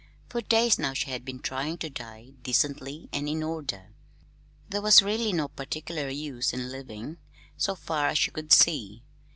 [0.29, 3.91] For days now she had been trying to die, decently and in order.
[4.67, 7.17] There was really no particular use in living,
[7.55, 9.03] so far as she could see.